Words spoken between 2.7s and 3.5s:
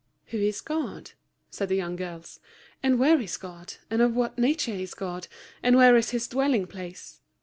"and where is